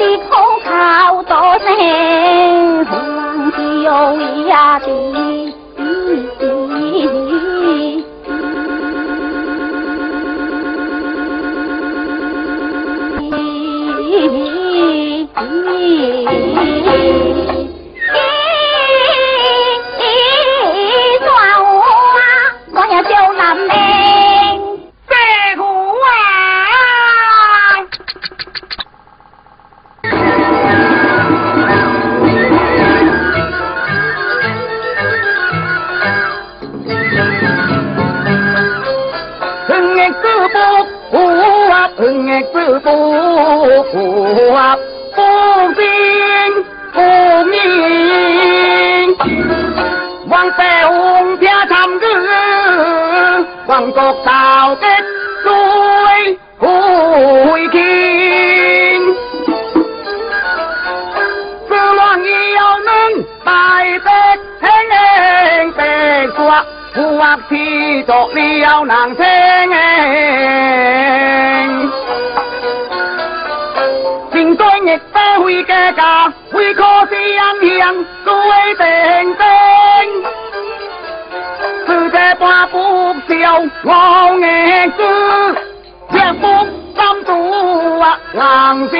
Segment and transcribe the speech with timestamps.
[0.00, 5.39] 的口靠多声，忘记有呀的。
[42.82, 42.88] 不
[43.90, 44.76] 服啊，
[45.14, 45.18] 不
[45.74, 45.84] 兵
[46.92, 47.00] 不
[47.50, 47.54] 命。
[50.28, 52.06] 王飞红家长子，
[53.66, 54.86] 王国早的
[55.42, 55.50] 追
[56.58, 57.78] 回京。
[61.68, 62.90] 指望你要能
[63.44, 63.50] 百
[63.98, 64.08] 倍，
[64.60, 64.64] 百
[65.76, 65.78] 倍
[66.36, 66.40] 说，
[66.94, 69.24] 不枉提着你要难听。
[76.52, 77.14] 为国家
[77.60, 77.70] 献
[78.24, 78.28] 出
[78.66, 79.42] 一点点真
[81.56, 83.30] 情世界不朽
[83.84, 83.88] 我
[84.38, 84.44] 们
[84.92, 84.98] 子
[86.10, 86.44] 铁不
[86.94, 87.32] 铮铮
[88.00, 88.94] 啊硬是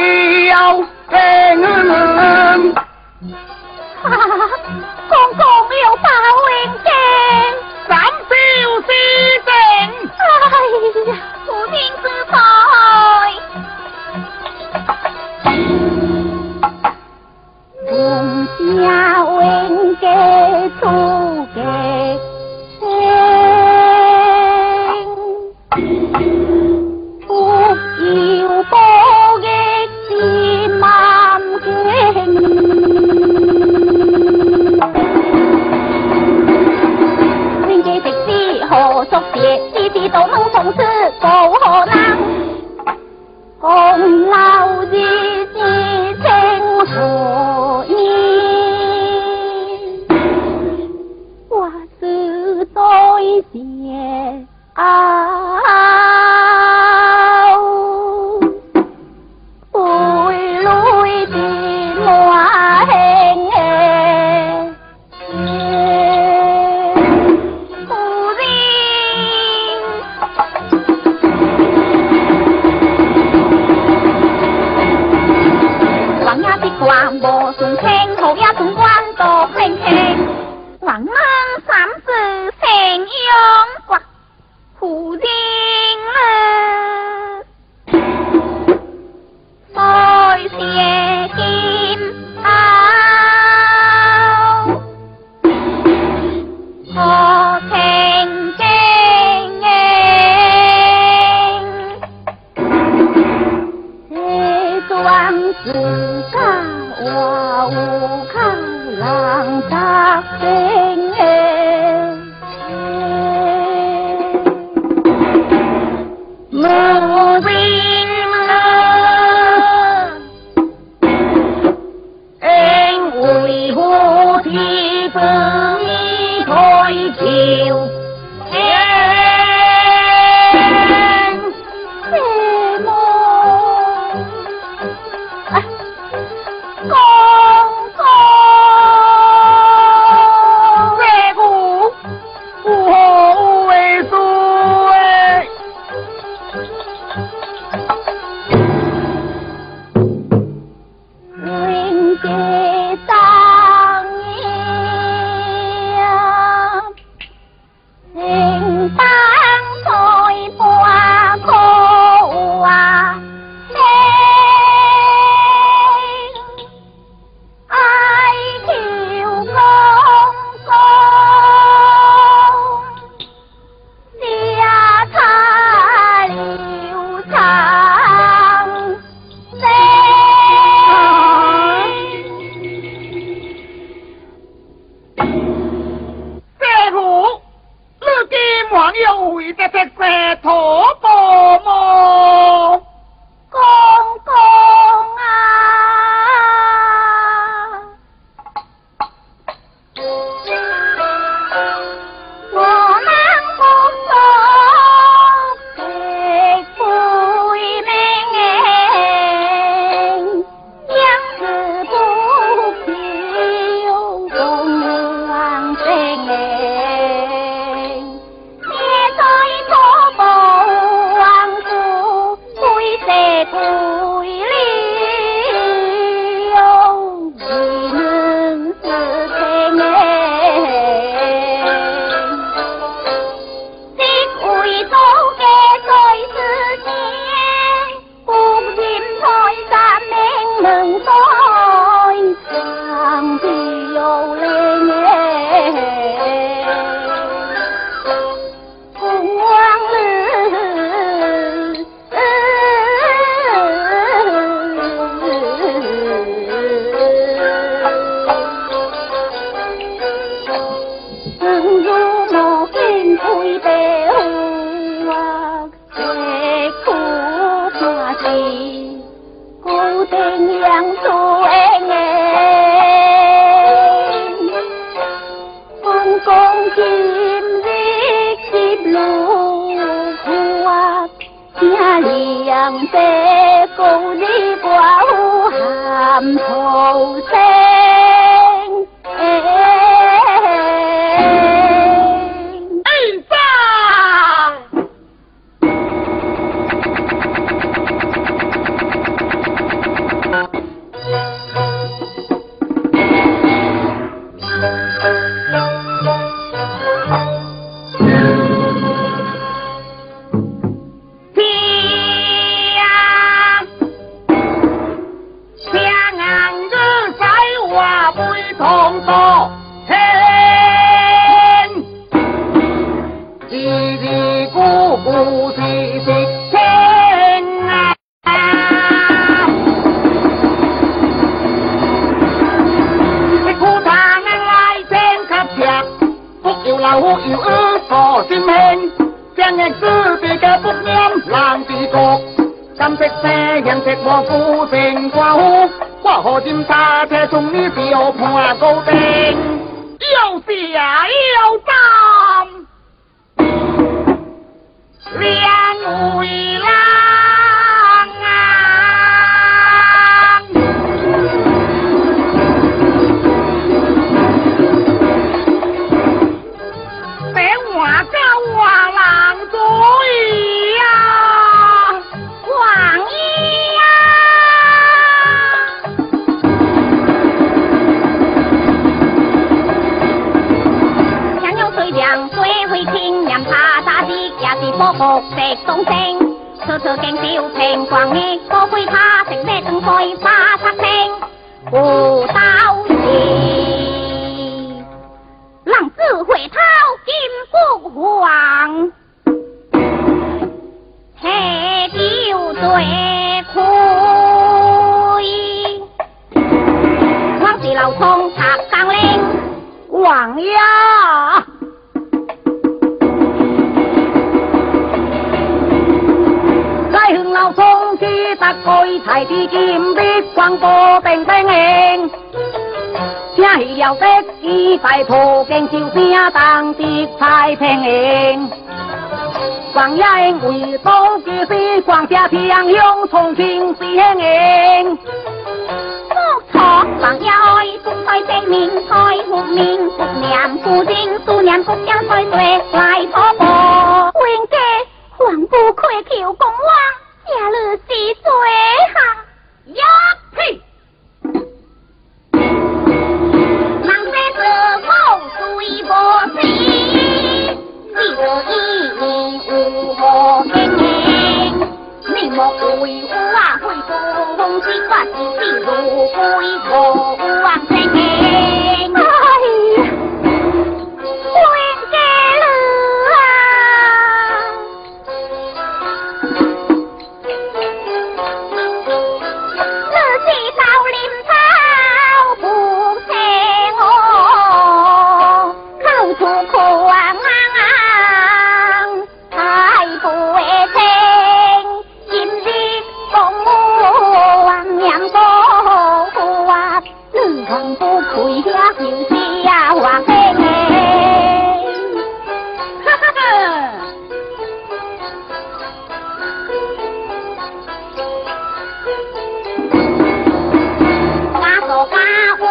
[430.43, 430.90] 尾巴。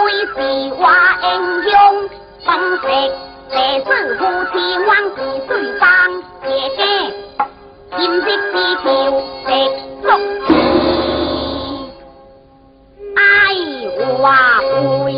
[0.10, 0.34] 为是
[0.74, 0.84] 我
[1.22, 1.30] 英
[1.62, 1.72] 雄，
[2.44, 2.50] 本
[2.80, 2.84] 式
[3.52, 5.86] 历史夫妻冤是对方，
[6.42, 6.80] 姐姐
[7.96, 8.52] 今日是
[8.84, 8.86] 求
[9.46, 9.48] 的
[10.02, 10.06] 足
[10.48, 10.50] 气，
[13.16, 13.20] 哎
[14.00, 14.34] 我啊，
[15.06, 15.10] 为。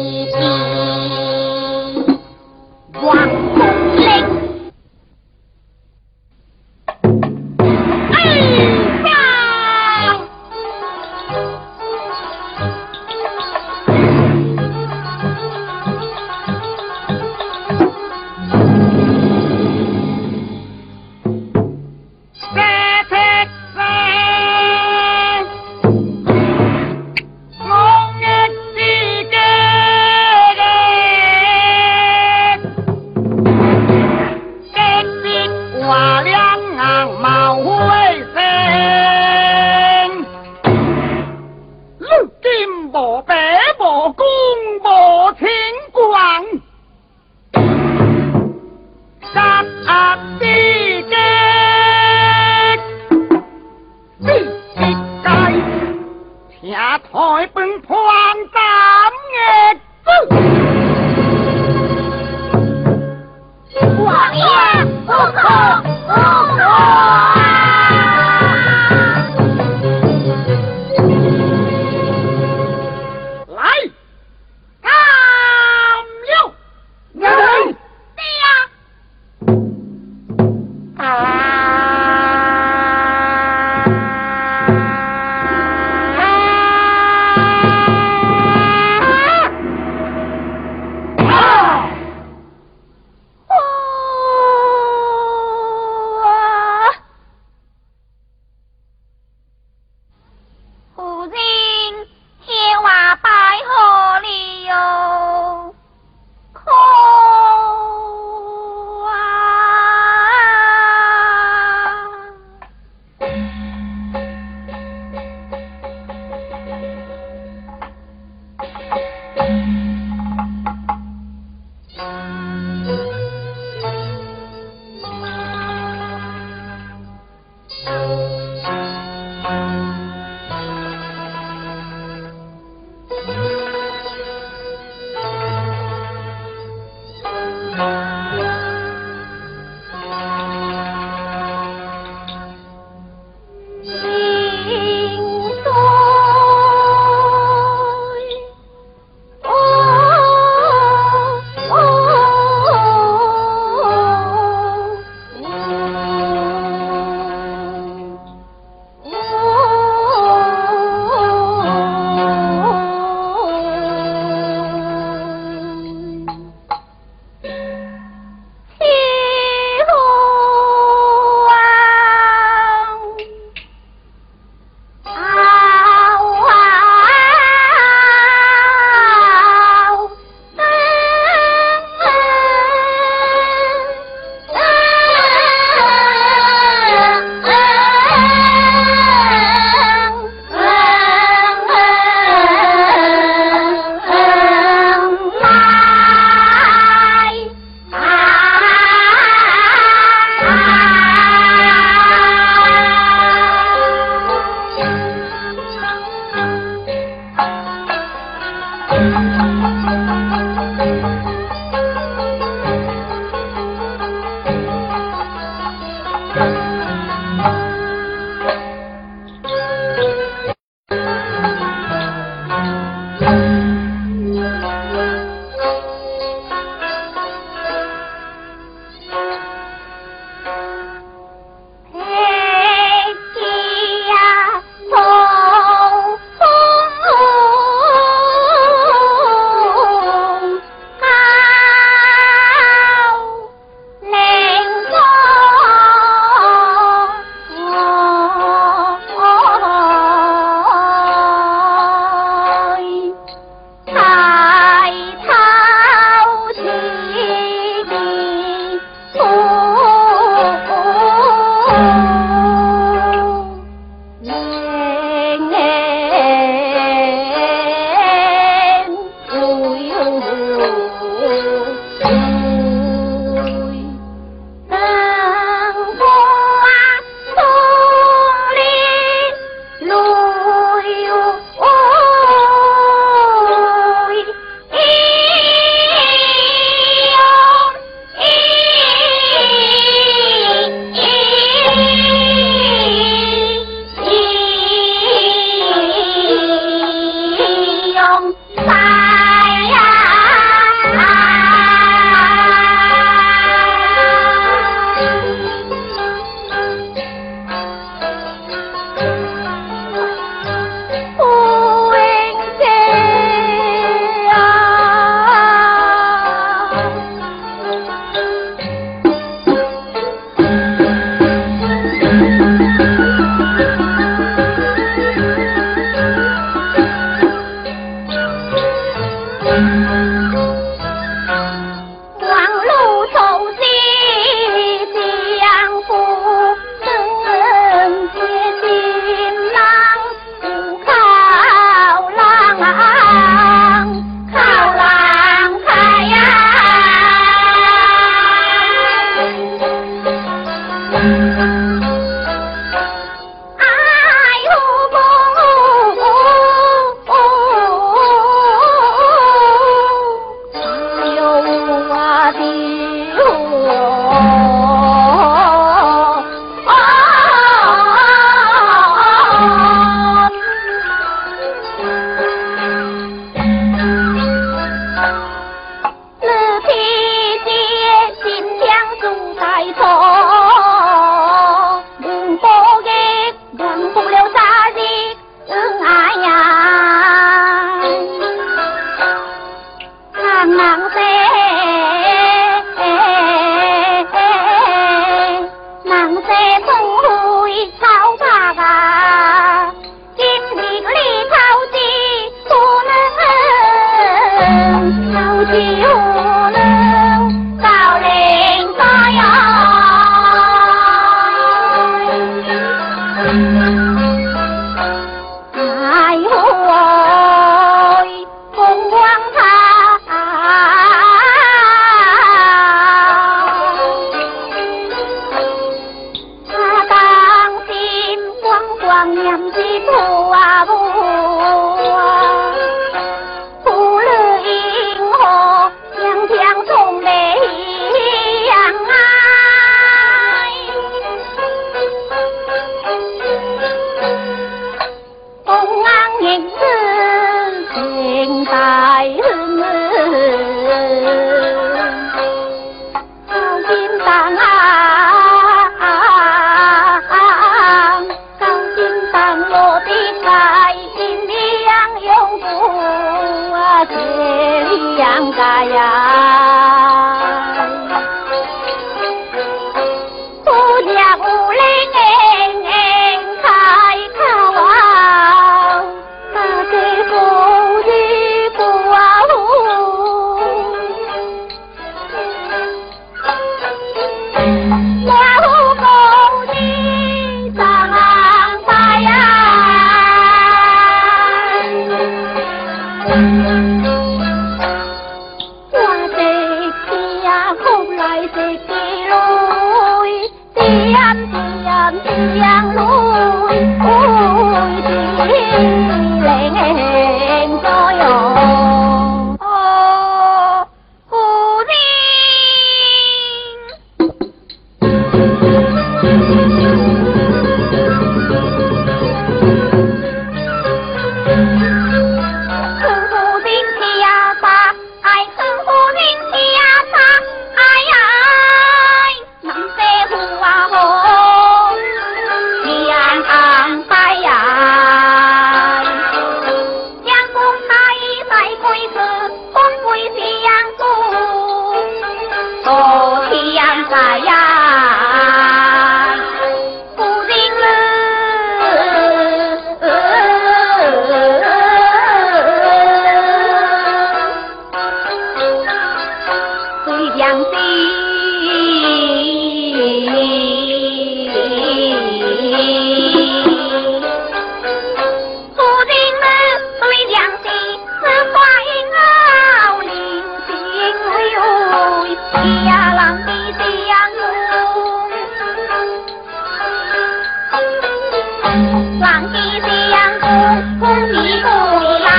[580.91, 582.10] 生意兴隆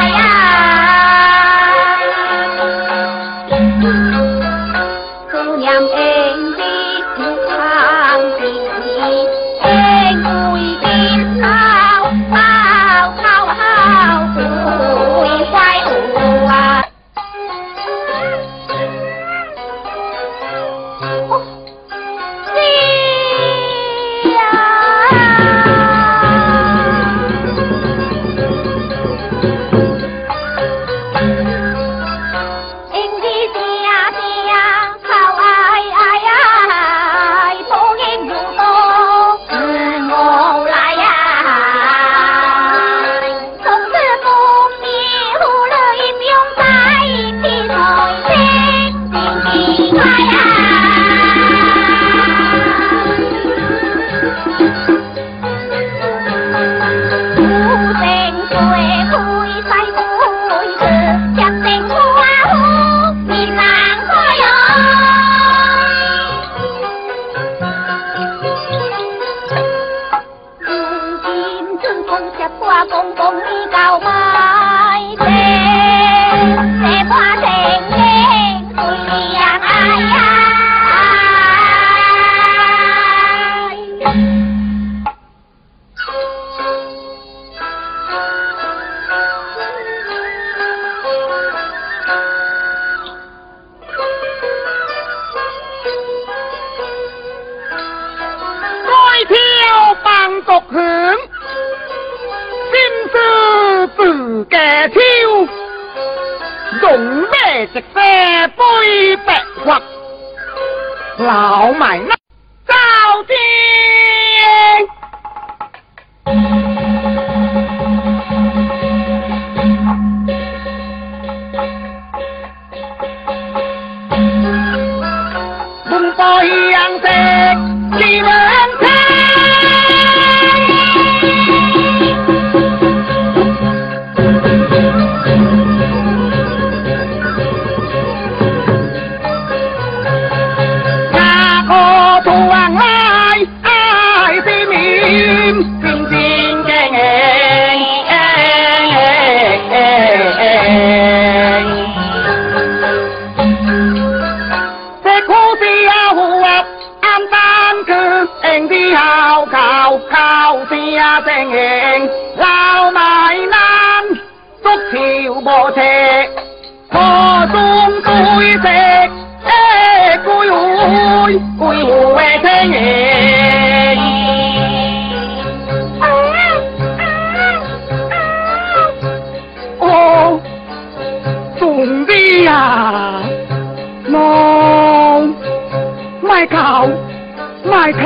[186.42, 188.02] 卖ม่เ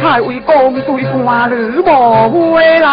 [0.00, 0.50] 太尉公
[0.82, 2.88] 对官女无回来。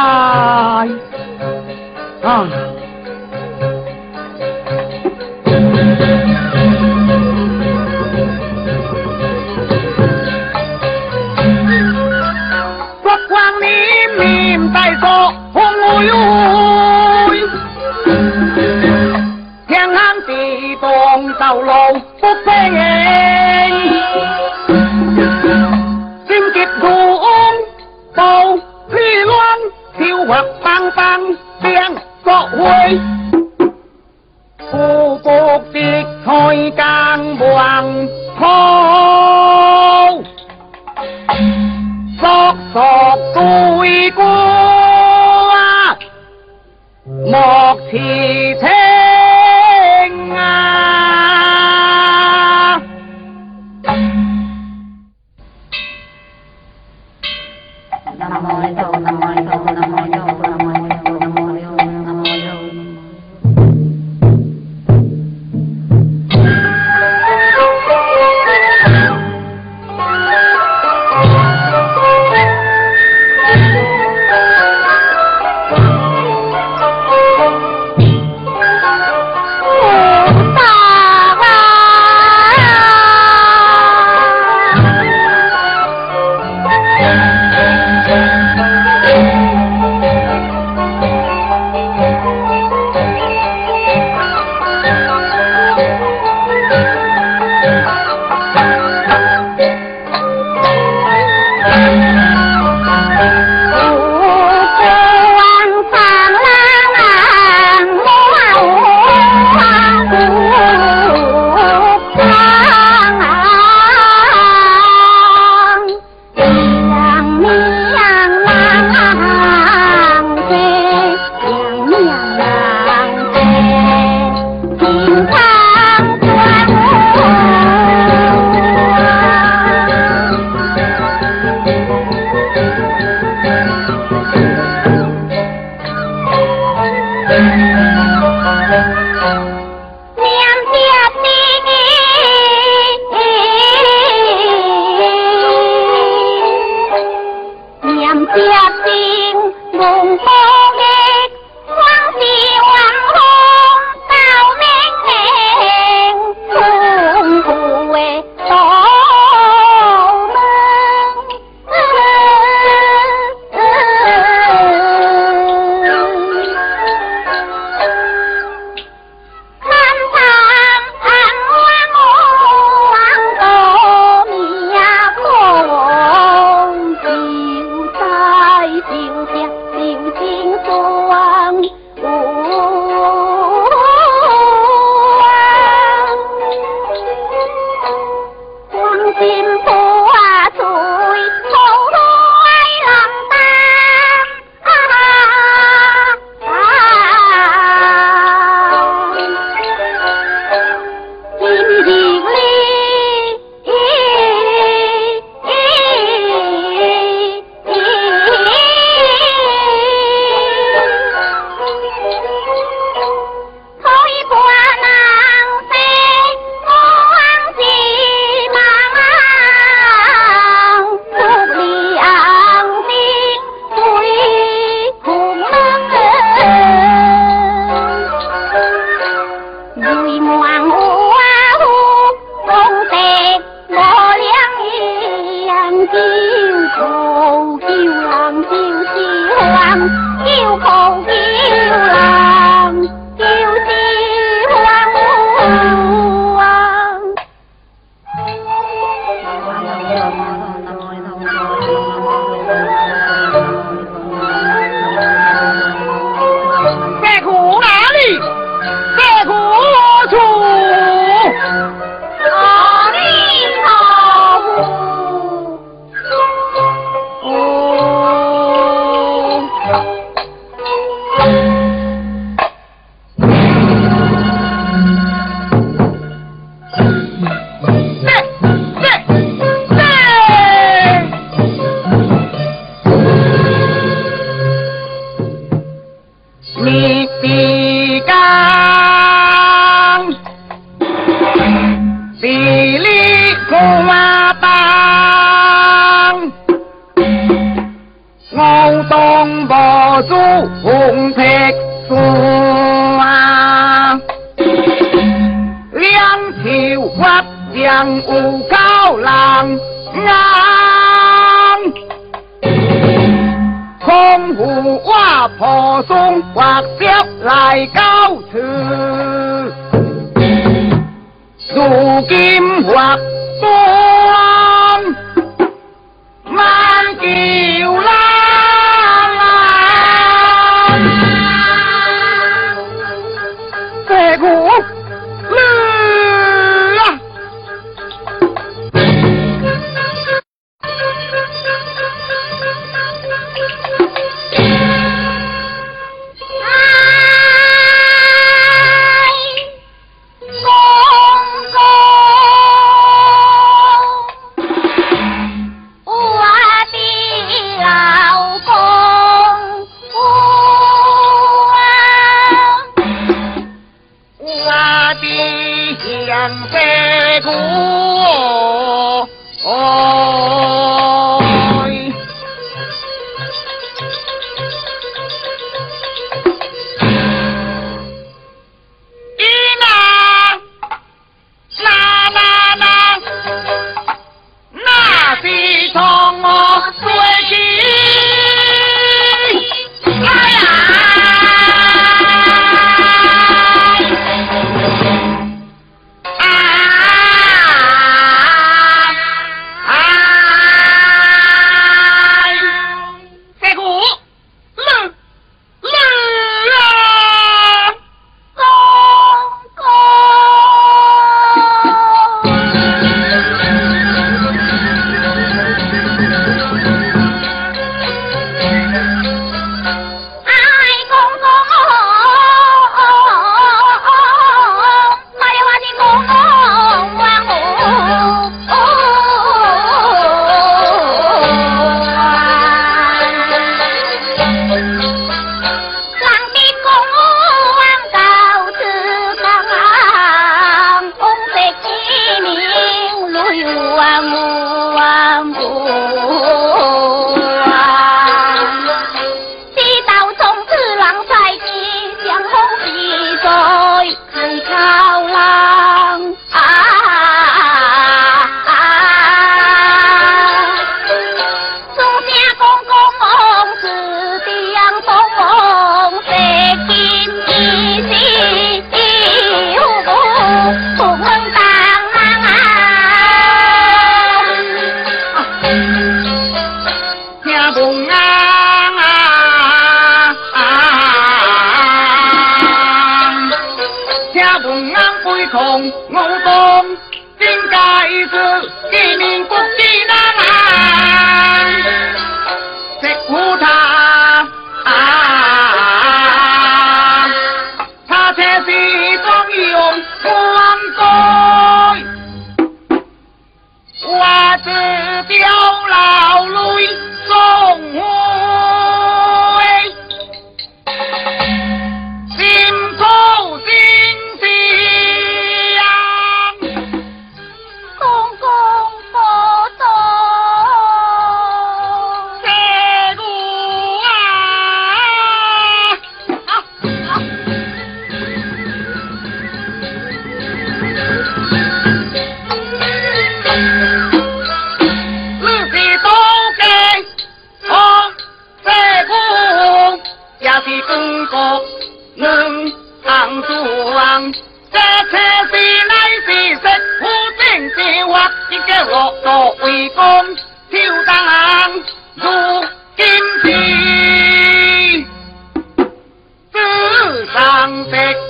[557.47, 558.07] um take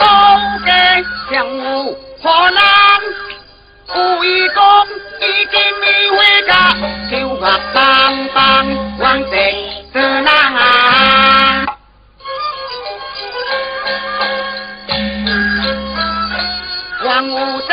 [0.00, 0.08] 当
[0.64, 0.72] 今
[1.30, 1.92] 相互
[2.22, 2.58] 可能，
[3.94, 4.58] 武意讲
[5.20, 5.22] 一
[5.52, 6.52] 经没回家，
[7.10, 7.42] 就话
[7.74, 7.78] 棒
[8.34, 8.66] 棒
[8.98, 9.36] 王者
[9.92, 11.66] 是难啊。
[17.04, 17.68] 王五生，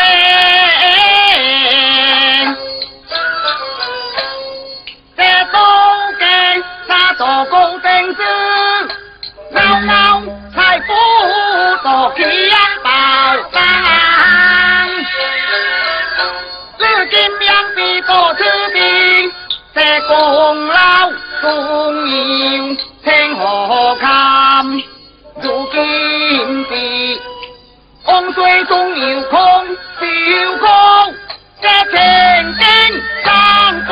[5.16, 5.20] 在
[5.52, 5.56] 东
[6.20, 6.26] 街
[6.88, 8.22] 那到高登子，
[9.52, 10.07] 老马。
[11.58, 12.54] 古几今
[12.84, 13.58] 又到，
[16.78, 18.40] 如今两鬓多愁
[18.76, 18.78] 鬓，
[19.74, 19.78] 这
[20.08, 20.76] 功劳
[21.42, 21.46] 终
[22.08, 22.14] 要
[23.04, 23.42] 听何
[23.96, 24.06] 堪？
[25.42, 26.72] 如今的
[28.04, 29.40] 洪水终要空，
[30.00, 30.02] 小
[30.60, 30.68] 空，
[31.60, 31.98] 这正
[32.60, 32.64] 经
[33.26, 33.32] 干
[33.88, 33.90] 部。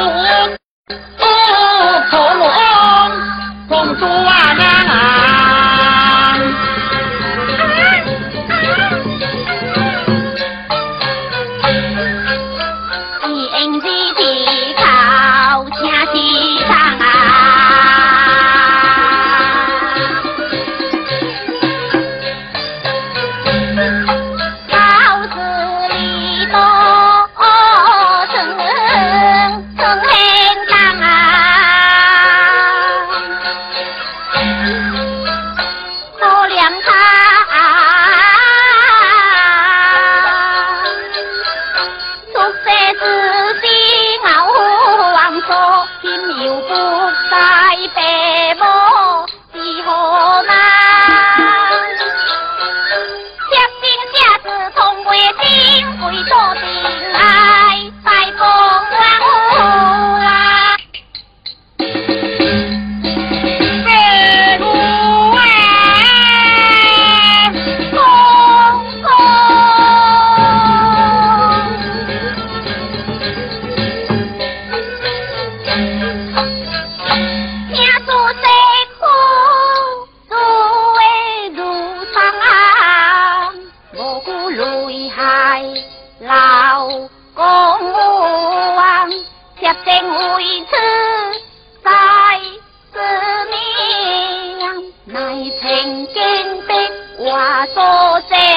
[97.36, 97.84] 花多
[98.30, 98.55] 谢。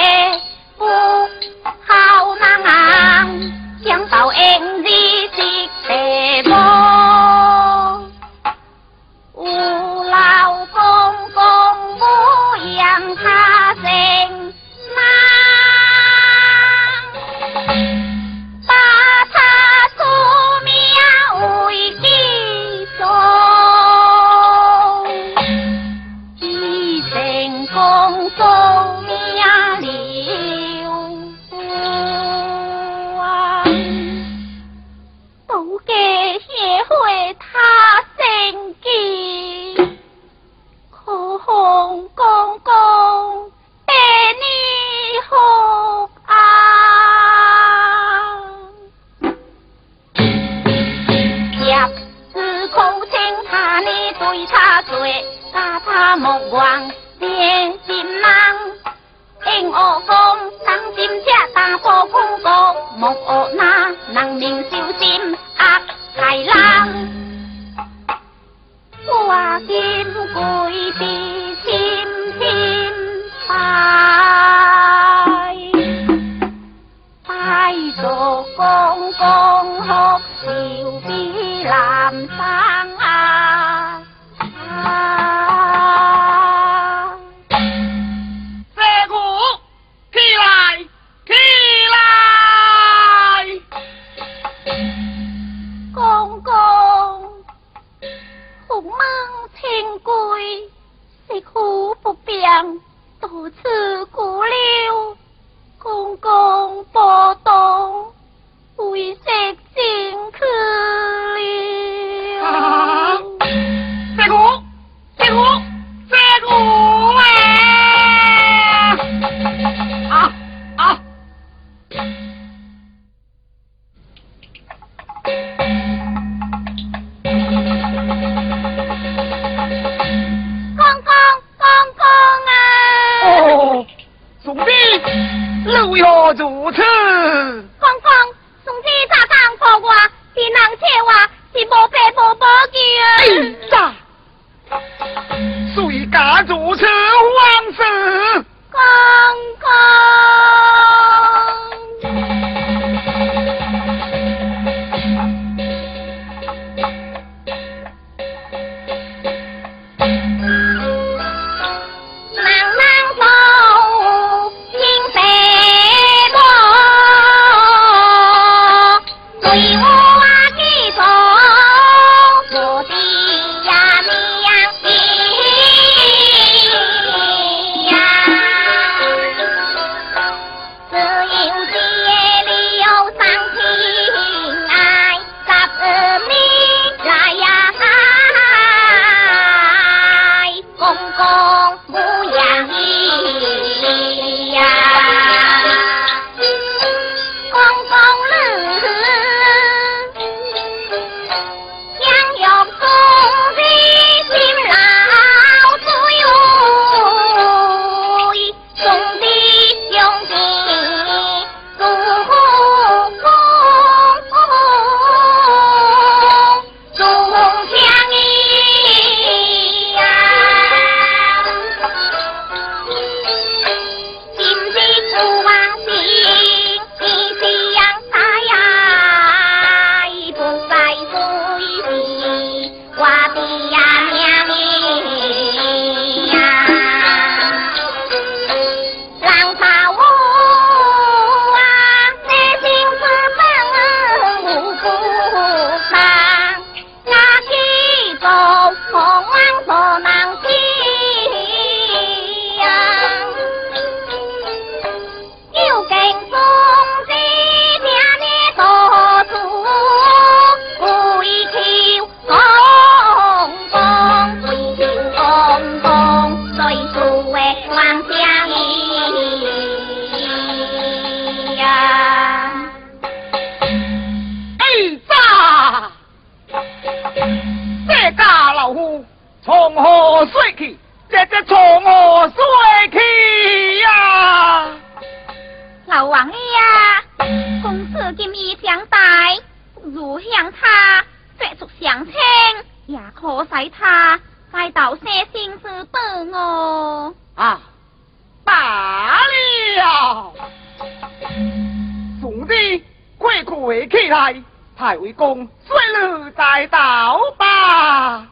[303.88, 304.42] 起来，
[304.76, 305.76] 太尉公，随
[306.24, 308.26] 你再道吧。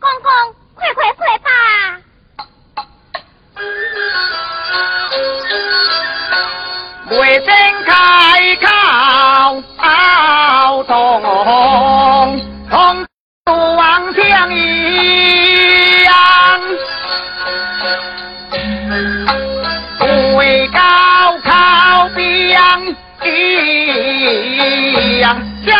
[0.00, 0.30] 公公，
[0.74, 1.50] 快快快吧！
[7.10, 7.46] 未曾
[7.84, 11.06] 开口，口动。
[25.18, 25.24] 娘，
[25.64, 25.70] 来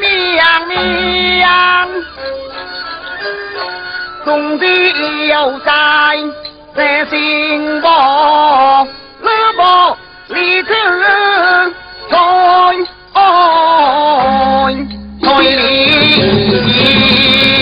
[0.00, 1.44] 娘娘，
[4.24, 4.64] 兄弟
[5.28, 5.70] 又在
[6.74, 6.78] 这
[7.10, 7.86] 心窝，
[9.20, 9.60] 乐不
[10.34, 10.68] 离子
[12.10, 12.16] 在
[13.14, 13.20] 爱
[15.40, 15.40] 里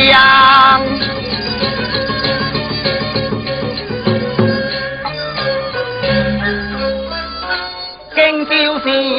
[0.09, 0.50] 呀。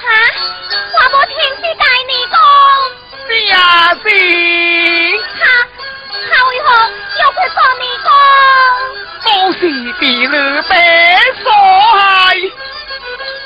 [0.00, 0.06] 哈，
[0.94, 2.34] 我无听是该你讲。
[3.26, 3.54] 是呀
[4.02, 4.04] 是。
[5.38, 5.42] 哈，
[6.28, 6.66] 他为何
[7.20, 8.08] 又会说你讲？
[9.24, 9.60] 都是
[10.00, 10.34] 地女
[10.68, 10.72] 被
[11.42, 11.46] 所
[11.92, 11.98] 害。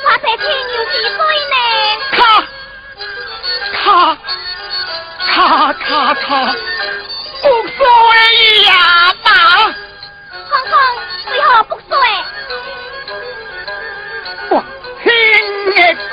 [0.05, 1.19] 我这天有几岁
[1.51, 1.57] 呢？
[2.13, 2.19] 他，
[3.73, 3.85] 他。
[5.27, 6.55] 咔咔咔，
[7.43, 7.83] 不睡
[8.67, 8.73] 呀
[9.25, 9.29] 爸。
[10.49, 10.73] 公公
[11.33, 11.91] 为何不睡？
[14.51, 14.53] 我
[15.03, 15.05] 听
[15.73, 16.13] 日子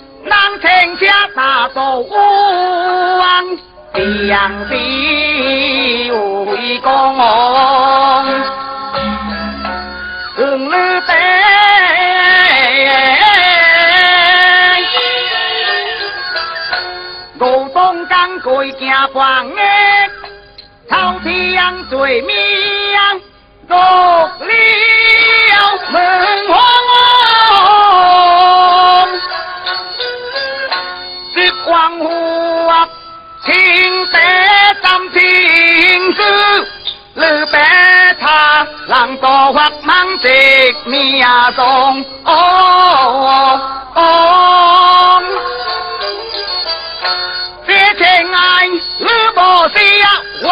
[0.31, 2.07] 当成家大寿
[3.19, 3.45] 王，
[3.93, 4.73] 将的
[6.45, 8.25] 为公王。
[18.43, 20.09] 贵家房诶，
[20.89, 22.35] 朝天最明，
[23.67, 24.31] 独了
[25.91, 26.30] 门。
[38.87, 40.27] 浪多滑满直
[40.85, 42.05] 面中，
[47.65, 48.03] 这情
[48.33, 48.79] 爱你
[49.35, 49.79] 莫想，
[50.41, 50.43] 或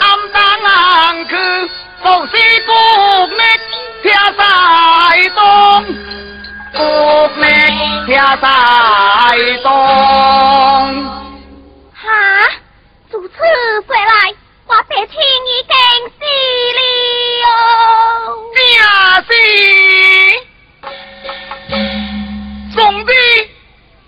[0.00, 0.38] 暗淡
[1.28, 1.32] 去，
[2.02, 2.32] 浮生
[2.66, 2.68] 苦
[3.36, 3.40] 命
[4.02, 4.40] 听在
[5.34, 5.38] 东，
[6.72, 6.78] 苦
[7.36, 7.46] 命
[8.06, 8.08] 听
[8.40, 8.44] 在
[9.62, 9.68] 东。
[11.94, 12.06] 哈，
[13.10, 13.34] 主持
[13.86, 14.10] 回来。
[14.70, 15.74] 我被轻已更
[16.10, 16.14] 死
[17.42, 17.44] 了，
[18.54, 18.58] 咩
[19.26, 19.30] 事。
[22.72, 23.10] 总之，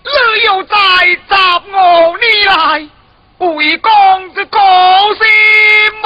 [0.05, 0.09] 你
[0.45, 0.73] 要再
[1.15, 1.35] 集
[1.73, 1.75] 我
[2.17, 2.53] 你来，
[3.39, 3.43] 回
[3.79, 3.89] 光
[4.33, 4.55] 的讲
[5.15, 5.21] 先
[6.01, 6.05] 么。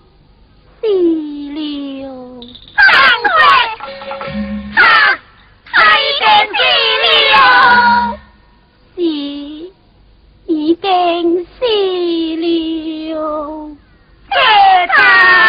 [0.81, 0.87] 死
[1.53, 1.59] 了。
[4.75, 4.79] 他
[5.71, 6.59] 他已经死
[7.31, 7.37] 了，
[8.95, 8.99] 是
[10.47, 10.51] 已
[10.81, 10.85] 经
[11.45, 11.59] 死
[12.41, 13.15] 了。
[14.31, 14.35] 这
[14.95, 15.40] 他。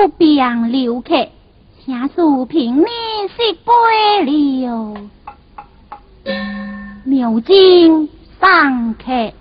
[0.00, 1.28] 不便留客，
[1.84, 2.86] 请恕平民
[3.28, 4.94] 失杯了。
[7.04, 8.08] 苗金
[8.40, 9.34] 上客。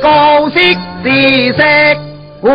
[0.00, 0.60] 高声
[1.02, 1.10] 自
[1.52, 1.62] 食
[2.40, 2.48] 苦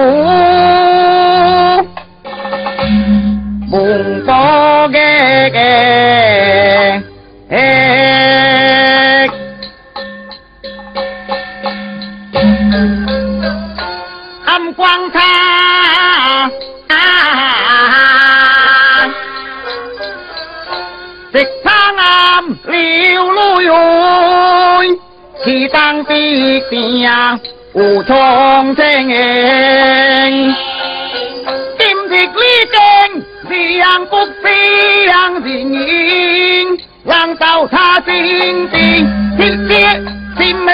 [26.15, 27.11] 是当的边
[27.73, 28.13] 无从
[28.75, 28.85] 证。
[31.77, 32.37] 今日呢
[32.71, 32.77] 正
[33.49, 35.13] 是让不是让
[35.43, 36.65] 人言，
[37.03, 38.75] 让到他心地
[39.37, 39.73] 切切
[40.37, 40.73] 心命，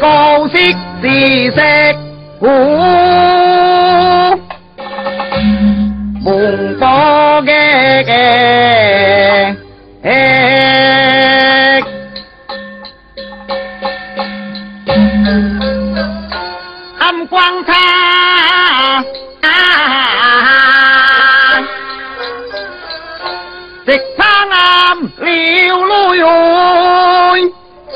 [0.00, 0.56] 高色
[1.02, 1.60] 是色
[2.38, 2.46] 虎，
[6.24, 7.69] 蒙多嘅嘅，
[25.20, 25.26] 暗
[25.68, 26.26] 了路用。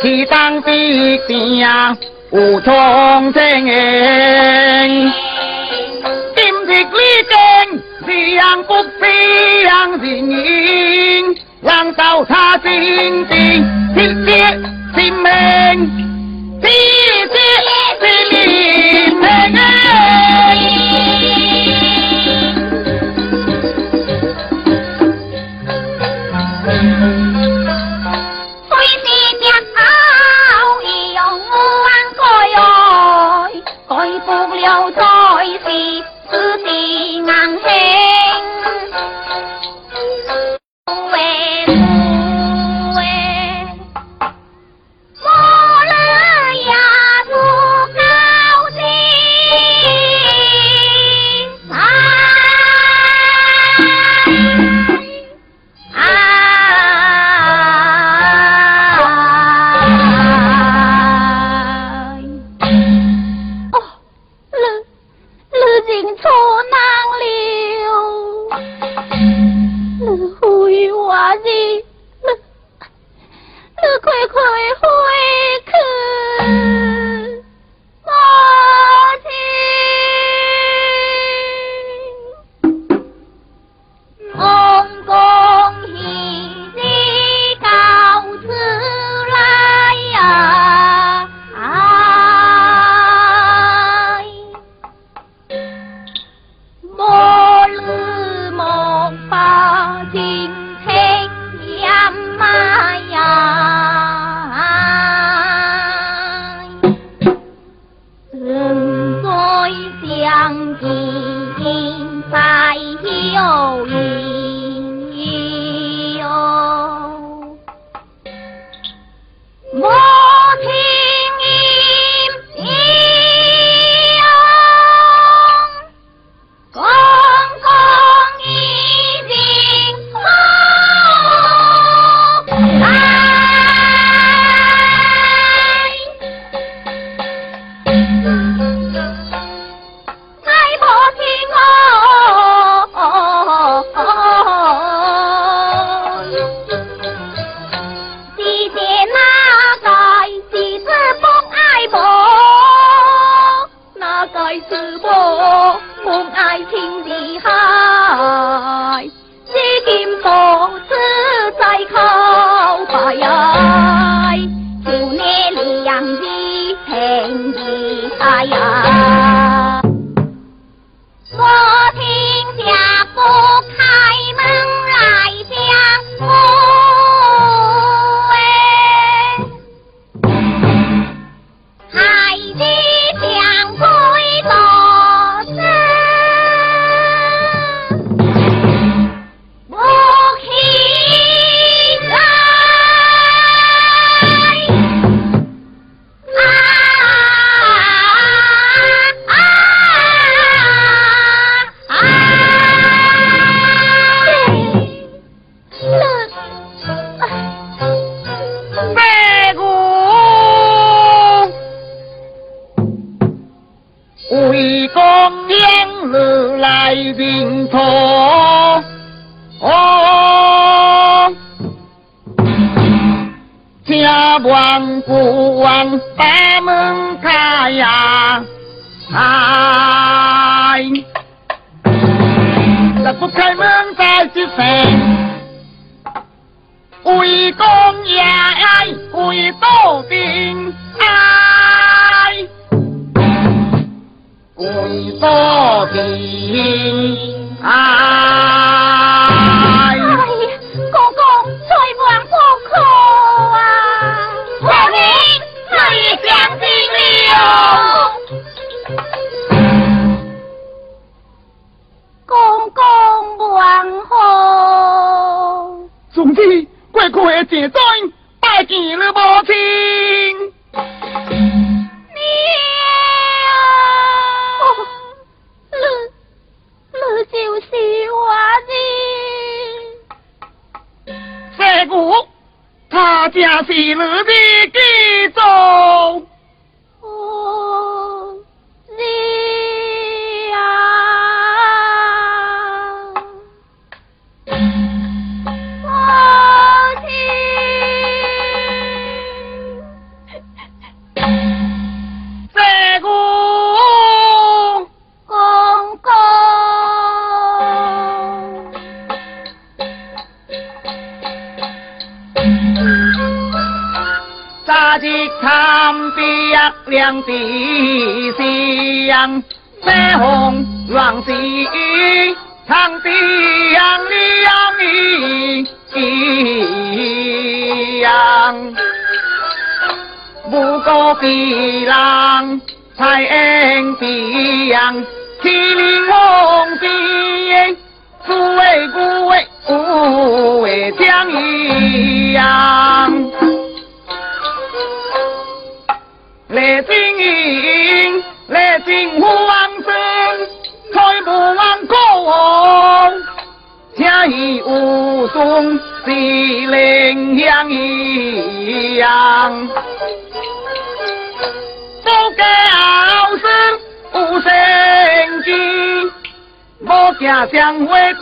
[0.03, 1.97] 西当的呀，
[2.31, 3.43] 无从证。
[6.37, 6.99] 今日呢
[7.31, 7.37] 经
[8.07, 11.25] 是让不是让人言，
[11.63, 13.35] 让到他心地
[13.95, 13.97] 切
[14.27, 14.37] 切
[14.95, 15.25] 心命，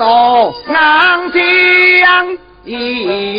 [0.03, 3.32] 到南疆一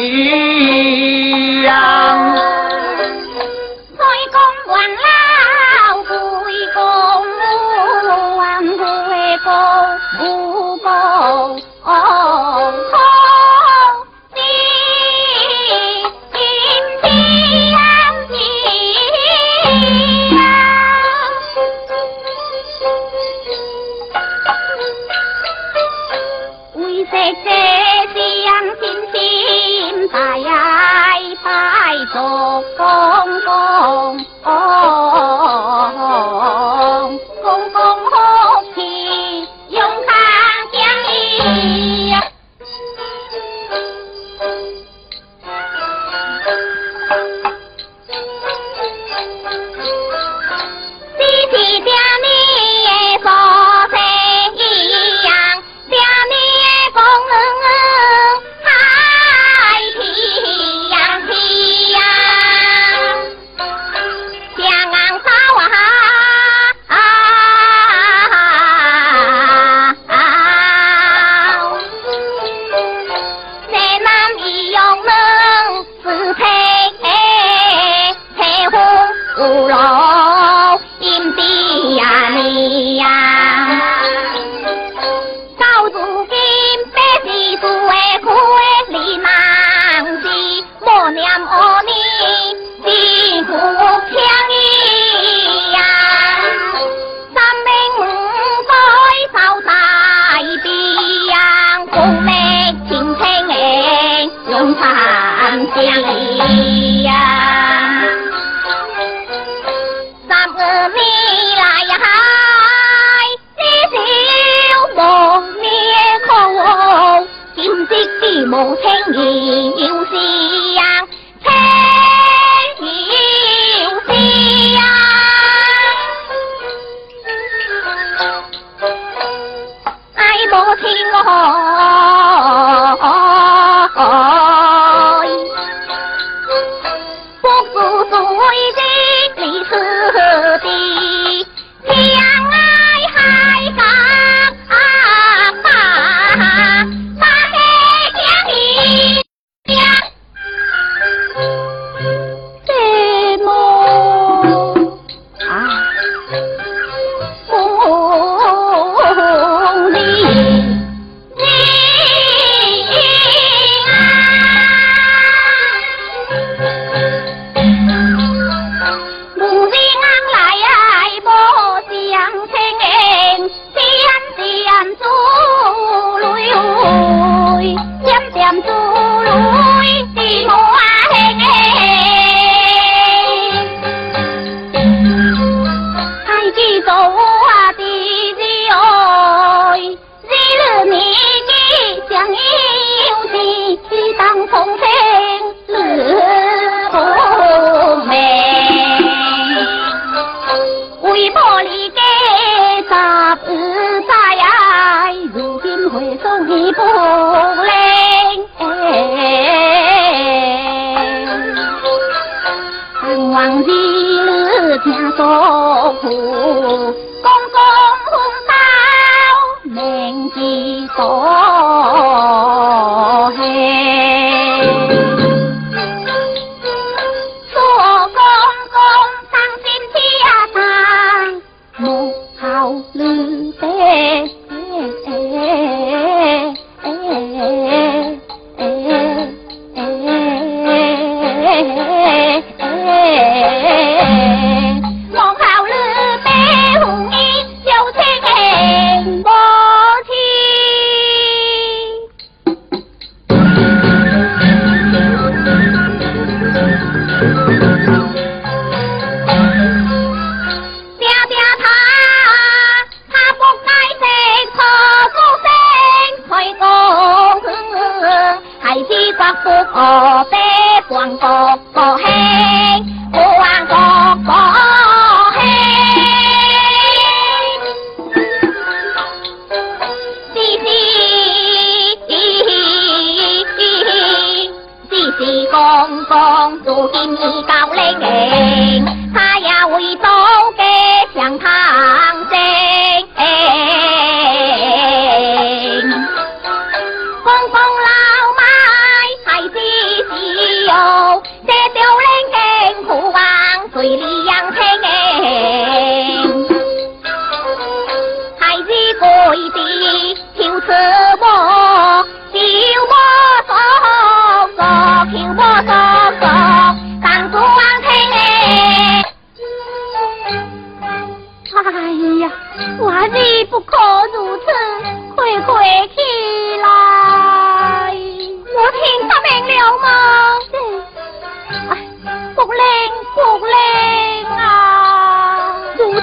[186.85, 187.32] 走。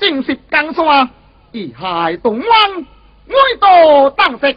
[0.00, 1.10] 正式江山，
[1.52, 2.70] 以害东湾，
[3.26, 4.50] 每道当色，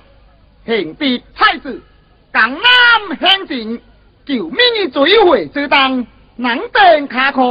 [0.65, 1.83] 行必太子，
[2.31, 2.61] 江南
[3.19, 3.81] 乡镇，
[4.25, 6.07] 救命追回之当，
[6.37, 7.41] 能登卡可，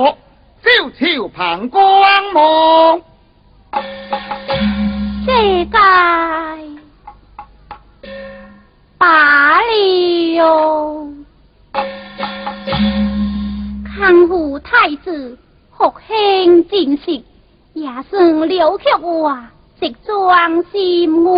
[0.62, 1.82] 小朝旁观
[2.32, 3.02] 望。
[5.26, 5.78] 这该
[8.96, 11.08] 罢了。
[13.94, 15.38] 康复太子
[15.76, 17.22] 复兴进食，
[17.74, 19.36] 也算了却我
[19.80, 21.30] 一桩心愿。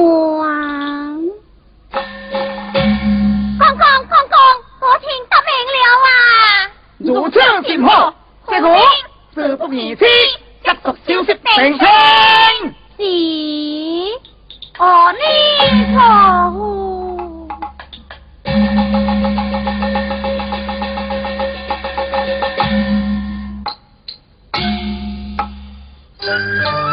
[3.57, 3.79] 空空
[4.09, 4.37] 空空，
[4.81, 6.09] 我听得明了啊！
[6.99, 8.13] 如此前花，
[8.49, 8.67] 这股
[9.33, 10.05] 自不宜迟
[10.65, 11.87] 急束消息，停清，
[12.97, 13.01] 是
[14.77, 16.84] 何年错？
[26.35, 26.84] Thank you.